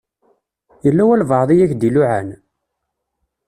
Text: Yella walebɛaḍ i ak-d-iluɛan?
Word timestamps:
Yella 0.83 1.03
walebɛaḍ 1.07 1.49
i 1.51 1.57
ak-d-iluɛan? 1.63 2.29